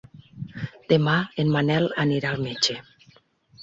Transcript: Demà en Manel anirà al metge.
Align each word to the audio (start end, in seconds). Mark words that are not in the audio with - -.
Demà 0.93 1.19
en 1.45 1.53
Manel 1.59 1.87
anirà 2.09 2.35
al 2.35 2.45
metge. 2.51 2.83